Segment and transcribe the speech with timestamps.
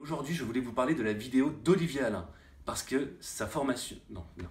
[0.00, 2.28] Aujourd'hui, je voulais vous parler de la vidéo d'Olivier Alain,
[2.64, 3.96] parce que sa formation...
[4.10, 4.48] Non, non.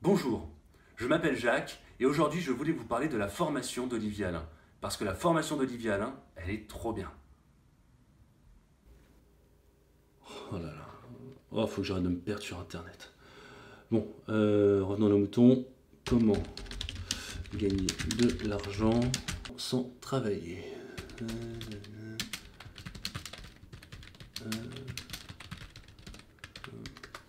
[0.00, 0.50] Bonjour,
[0.96, 4.48] je m'appelle Jacques, et aujourd'hui, je voulais vous parler de la formation d'Olivier Alain,
[4.80, 7.12] parce que la formation d'Olivier Alain, elle est trop bien.
[10.50, 10.88] Oh là là.
[11.52, 13.12] Oh, faut que j'arrête de me perdre sur Internet.
[13.92, 15.66] Bon, euh, revenons à nos moutons.
[16.04, 16.42] Comment
[17.54, 17.86] gagner
[18.18, 18.98] de l'argent
[19.56, 20.64] sans travailler?
[21.22, 21.26] Euh,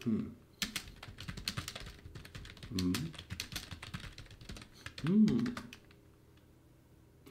[0.06, 0.24] hmm.
[2.72, 2.94] Hmm.
[5.08, 5.44] Hmm.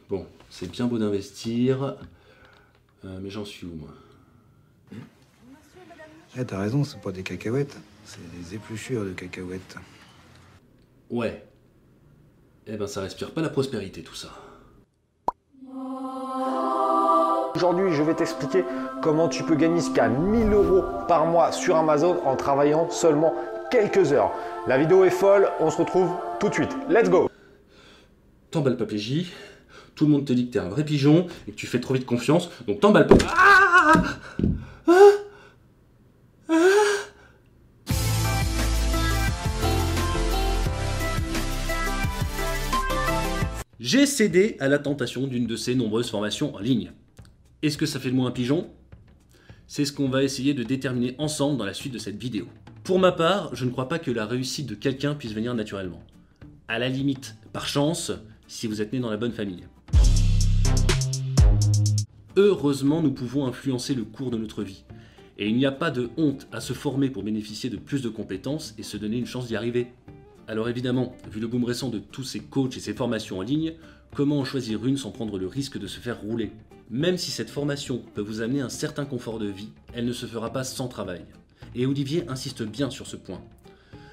[0.09, 1.97] Bon, c'est bien beau d'investir,
[3.05, 3.95] euh, mais j'en suis où moi?
[6.39, 9.77] Eh, t'as raison, c'est pas des cacahuètes, c'est des épluchures de cacahuètes.
[11.11, 11.47] Ouais.
[12.67, 14.33] Eh ben ça respire pas la prospérité tout ça.
[17.63, 18.65] Aujourd'hui, je vais t'expliquer
[19.03, 23.37] comment tu peux gagner jusqu'à 1000 euros par mois sur Amazon en travaillant seulement
[23.71, 24.33] quelques heures.
[24.67, 26.11] La vidéo est folle, on se retrouve
[26.41, 26.77] tout de suite.
[26.89, 27.31] Let's go
[28.51, 29.31] T'emballes pas PJ,
[29.95, 31.95] tout le monde te dit que t'es un vrai pigeon et que tu fais trop
[31.95, 33.15] vite confiance, donc t'emballes pas.
[33.29, 34.09] Ah Ah
[34.89, 36.55] Ah
[43.79, 46.91] J'ai cédé à la tentation d'une de ces nombreuses formations en ligne.
[47.63, 48.69] Est-ce que ça fait de moi un pigeon?
[49.69, 52.49] C'est ce qu'on va essayer de déterminer ensemble dans la suite de cette vidéo.
[52.83, 56.03] Pour ma part, je ne crois pas que la réussite de quelqu'un puisse venir naturellement.
[56.67, 58.11] À la limite, par chance,
[58.49, 59.63] si vous êtes né dans la bonne famille.
[62.35, 64.83] Heureusement, nous pouvons influencer le cours de notre vie.
[65.39, 68.09] Et il n'y a pas de honte à se former pour bénéficier de plus de
[68.09, 69.93] compétences et se donner une chance d'y arriver.
[70.53, 73.73] Alors évidemment, vu le boom récent de tous ces coachs et ces formations en ligne,
[74.15, 76.53] comment en choisir une sans prendre le risque de se faire rouler?
[76.91, 80.27] Même si cette formation peut vous amener un certain confort de vie, elle ne se
[80.27, 81.25] fera pas sans travail.
[81.75, 83.41] Et Olivier insiste bien sur ce point.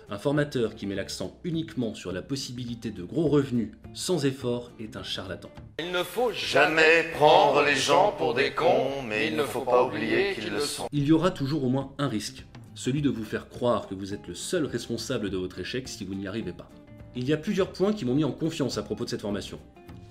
[0.10, 4.96] Un formateur qui met l'accent uniquement sur la possibilité de gros revenus sans effort est
[4.96, 5.50] un charlatan.
[5.78, 9.84] Il ne faut jamais prendre les gens pour des cons, mais il ne faut pas
[9.84, 10.88] oublier qu'ils le sont.
[10.94, 12.46] Il y aura toujours au moins un risque,
[12.80, 16.06] celui de vous faire croire que vous êtes le seul responsable de votre échec si
[16.06, 16.70] vous n'y arrivez pas.
[17.14, 19.60] Il y a plusieurs points qui m'ont mis en confiance à propos de cette formation.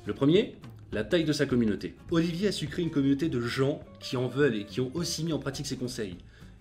[0.04, 0.58] Le premier,
[0.92, 1.96] la taille de sa communauté.
[2.10, 5.24] Olivier a su créer une communauté de gens qui en veulent et qui ont aussi
[5.24, 6.18] mis en pratique ses conseils.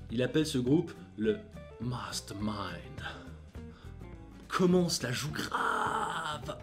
[0.09, 1.39] Il appelle ce groupe le
[1.81, 3.03] Mastermind.
[4.47, 6.57] Comment cela joue grave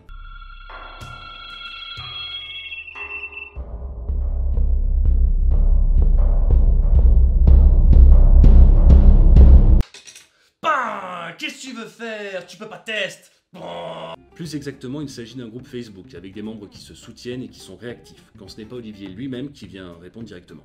[11.74, 13.30] Veux faire Tu peux pas tester.
[14.34, 17.60] Plus exactement, il s'agit d'un groupe Facebook avec des membres qui se soutiennent et qui
[17.60, 20.64] sont réactifs, quand ce n'est pas Olivier lui-même qui vient répondre directement.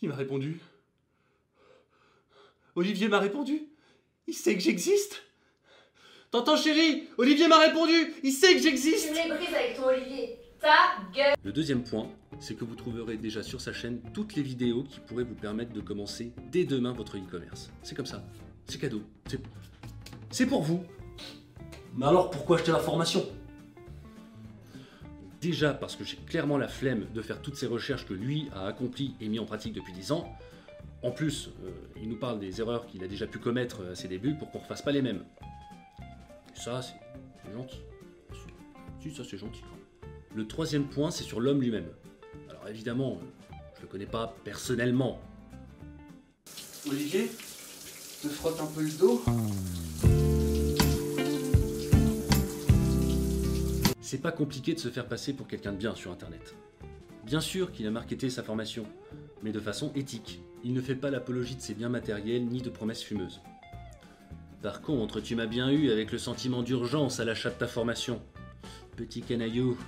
[0.00, 0.58] Il m'a répondu?
[2.74, 3.62] Olivier m'a répondu?
[4.26, 5.22] Il sait que j'existe?
[6.30, 7.08] T'entends chérie?
[7.18, 8.14] Olivier m'a répondu.
[8.22, 9.10] Il sait que j'existe.
[9.10, 10.38] me les brises avec ton Olivier.
[11.42, 12.08] Le deuxième point,
[12.40, 15.72] c'est que vous trouverez déjà sur sa chaîne toutes les vidéos qui pourraient vous permettre
[15.72, 17.70] de commencer dès demain votre e-commerce.
[17.82, 18.22] C'est comme ça.
[18.66, 19.02] C'est cadeau.
[20.30, 20.46] C'est...
[20.46, 20.84] Pour vous.
[21.94, 23.24] Mais alors pourquoi acheter la formation?
[25.40, 28.66] Déjà parce que j'ai clairement la flemme de faire toutes ces recherches que lui a
[28.66, 30.36] accomplies et mis en pratique depuis 10 ans.
[31.02, 31.70] En plus, euh,
[32.02, 34.58] il nous parle des erreurs qu'il a déjà pu commettre à ses débuts pour qu'on
[34.58, 35.24] ne refasse pas les mêmes.
[36.54, 37.80] Ça, c'est gentil.
[39.00, 39.62] Si, ça c'est gentil.
[40.36, 41.88] Le troisième point, c'est sur l'homme lui-même.
[42.50, 43.18] Alors évidemment,
[43.74, 45.18] je le connais pas personnellement.
[46.86, 47.30] Olivier,
[48.22, 49.24] te frotte un peu le dos.
[54.02, 56.54] C'est pas compliqué de se faire passer pour quelqu'un de bien sur internet.
[57.24, 58.84] Bien sûr qu'il a marketé sa formation,
[59.42, 60.42] mais de façon éthique.
[60.62, 63.40] Il ne fait pas l'apologie de ses biens matériels ni de promesses fumeuses.
[64.60, 68.20] Par contre, tu m'as bien eu avec le sentiment d'urgence à l'achat de ta formation.
[68.96, 69.78] Petit canaillou,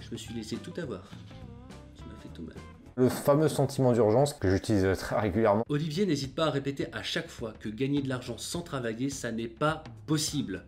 [0.00, 1.02] je me suis laissé tout avoir.
[1.94, 2.56] Tu m'as fait tout mal.
[2.96, 5.64] Le fameux sentiment d'urgence que j'utilise très régulièrement.
[5.68, 9.32] Olivier n'hésite pas à répéter à chaque fois que gagner de l'argent sans travailler, ça
[9.32, 10.64] n'est pas possible.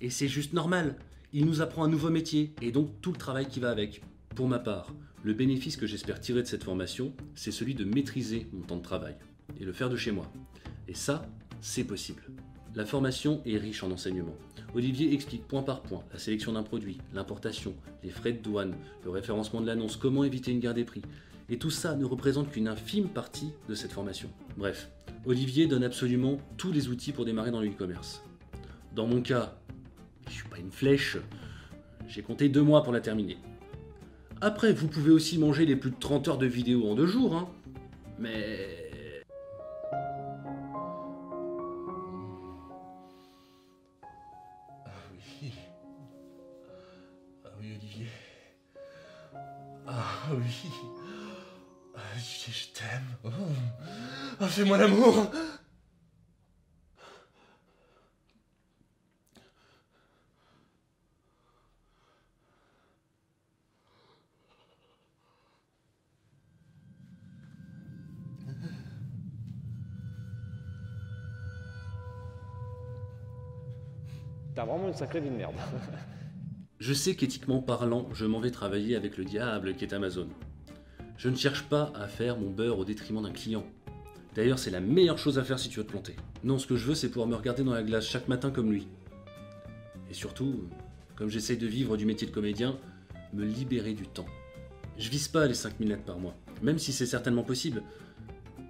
[0.00, 0.96] Et c'est juste normal.
[1.32, 4.02] Il nous apprend un nouveau métier et donc tout le travail qui va avec.
[4.34, 4.92] Pour ma part,
[5.22, 8.82] le bénéfice que j'espère tirer de cette formation, c'est celui de maîtriser mon temps de
[8.82, 9.16] travail
[9.58, 10.30] et le faire de chez moi.
[10.88, 11.26] Et ça,
[11.60, 12.22] c'est possible.
[12.76, 14.36] La formation est riche en enseignements.
[14.74, 17.74] Olivier explique point par point la sélection d'un produit, l'importation,
[18.04, 21.02] les frais de douane, le référencement de l'annonce, comment éviter une guerre des prix.
[21.48, 24.30] Et tout ça ne représente qu'une infime partie de cette formation.
[24.56, 24.88] Bref,
[25.26, 28.22] Olivier donne absolument tous les outils pour démarrer dans le e-commerce.
[28.94, 29.58] Dans mon cas,
[30.28, 31.18] je suis pas une flèche,
[32.06, 33.38] j'ai compté deux mois pour la terminer.
[34.40, 37.34] Après, vous pouvez aussi manger les plus de 30 heures de vidéo en deux jours,
[37.34, 37.48] hein.
[38.20, 38.89] Mais...
[47.80, 48.08] Olivier.
[49.86, 50.70] Ah oui.
[51.96, 53.06] Ah, Olivier, je t'aime.
[53.24, 53.30] Oh.
[54.38, 55.30] Ah, fais-moi l'amour.
[74.54, 75.54] T'as vraiment une sacrée vie de merde.
[76.80, 80.26] Je sais qu'éthiquement parlant, je m'en vais travailler avec le diable qui est Amazon.
[81.18, 83.66] Je ne cherche pas à faire mon beurre au détriment d'un client.
[84.34, 86.16] D'ailleurs, c'est la meilleure chose à faire si tu veux te planter.
[86.42, 88.72] Non, ce que je veux, c'est pouvoir me regarder dans la glace chaque matin comme
[88.72, 88.88] lui.
[90.10, 90.70] Et surtout,
[91.16, 92.78] comme j'essaye de vivre du métier de comédien,
[93.34, 94.26] me libérer du temps.
[94.96, 97.82] Je vise pas les 5000 lettres par mois, même si c'est certainement possible.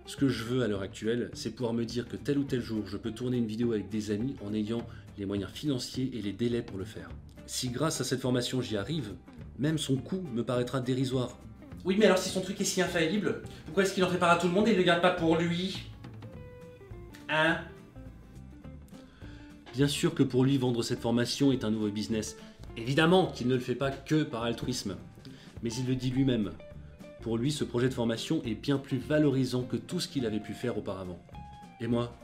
[0.07, 2.61] Ce que je veux à l'heure actuelle, c'est pouvoir me dire que tel ou tel
[2.61, 4.85] jour, je peux tourner une vidéo avec des amis en ayant
[5.17, 7.09] les moyens financiers et les délais pour le faire.
[7.53, 9.17] Si grâce à cette formation j'y arrive,
[9.59, 11.37] même son coût me paraîtra dérisoire.
[11.85, 14.37] Oui, mais alors si son truc est si infaillible, pourquoi est-ce qu'il en prépare à
[14.37, 15.83] tout le monde et il le garde pas pour lui?
[17.29, 17.59] Hein?
[19.75, 22.37] Bien sûr que pour lui, vendre cette formation est un nouveau business.
[22.77, 24.97] Évidemment qu'il ne le fait pas que par altruisme.
[25.65, 26.53] Mais il le dit lui-même.
[27.21, 30.39] Pour lui, ce projet de formation est bien plus valorisant que tout ce qu'il avait
[30.39, 31.19] pu faire auparavant.
[31.81, 32.17] Et moi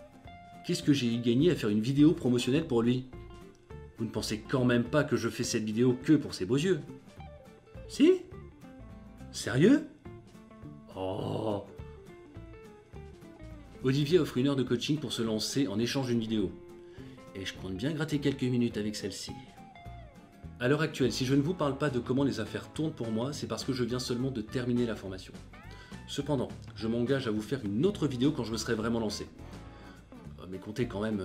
[0.64, 3.06] Qu'est-ce que j'ai gagné à faire une vidéo promotionnelle pour lui?
[3.98, 6.56] Vous ne pensez quand même pas que je fais cette vidéo que pour ses beaux
[6.56, 6.80] yeux
[7.88, 8.22] Si?
[9.32, 9.86] Sérieux?
[10.94, 11.64] Oh
[13.84, 16.50] Olivier offre une heure de coaching pour se lancer en échange d'une vidéo.
[17.34, 19.32] Et je compte bien gratter quelques minutes avec celle-ci.
[20.58, 23.12] À l'heure actuelle, si je ne vous parle pas de comment les affaires tournent pour
[23.12, 25.32] moi, c'est parce que je viens seulement de terminer la formation.
[26.08, 29.28] Cependant, je m'engage à vous faire une autre vidéo quand je me serai vraiment lancé.
[30.40, 31.22] Euh, Mais comptez quand même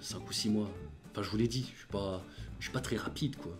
[0.00, 0.70] 5 ou 6 mois.
[1.16, 2.22] Enfin, je vous l'ai dit, je suis pas,
[2.58, 3.58] je suis pas très rapide, quoi.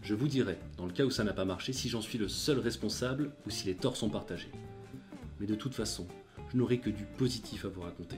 [0.00, 2.28] Je vous dirai, dans le cas où ça n'a pas marché, si j'en suis le
[2.28, 4.50] seul responsable ou si les torts sont partagés.
[5.38, 6.08] Mais de toute façon,
[6.50, 8.16] je n'aurai que du positif à vous raconter.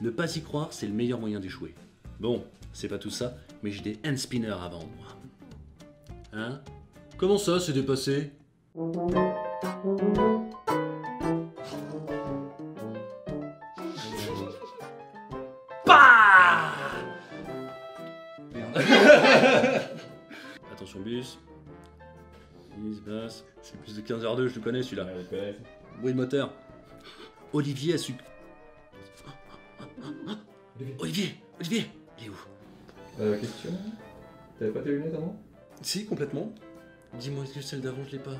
[0.00, 1.72] Ne pas y croire, c'est le meilleur moyen d'échouer.
[2.18, 5.16] Bon, c'est pas tout ça, mais j'ai des hand spinners à vendre.
[6.32, 6.60] Hein?
[7.16, 8.32] Comment ça, c'est dépassé?
[20.72, 21.38] Attention bus.
[22.78, 23.44] Mise basse.
[23.62, 25.06] C'est plus de 15h02, je le connais celui-là.
[26.00, 26.52] Bruit de moteur.
[27.52, 28.14] Olivier a su.
[30.98, 32.36] Olivier Olivier Il est où?
[33.20, 33.70] Euh, question
[34.58, 35.40] T'avais pas tes lunettes avant?
[35.80, 36.52] Si, complètement.
[37.18, 38.34] Dis-moi, est-ce que celle d'avant, je l'ai pas?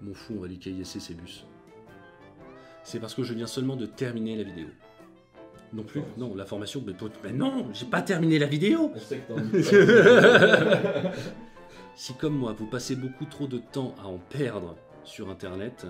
[0.00, 1.44] Mon fou, on va lui caillasser ses bus.
[2.82, 4.68] C'est parce que je viens seulement de terminer la vidéo.
[5.74, 6.92] Non plus Non, la formation, mais,
[7.22, 8.92] ben non, j'ai pas terminé la vidéo
[11.96, 15.86] Si comme moi, vous passez beaucoup trop de temps à en perdre sur Internet,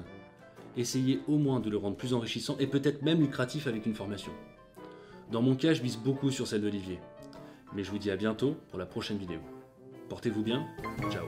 [0.77, 4.33] essayez au moins de le rendre plus enrichissant et peut-être même lucratif avec une formation.
[5.31, 6.99] Dans mon cas, je mise beaucoup sur celle d'Olivier.
[7.75, 9.41] Mais je vous dis à bientôt pour la prochaine vidéo.
[10.09, 10.67] Portez-vous bien,
[11.11, 11.27] ciao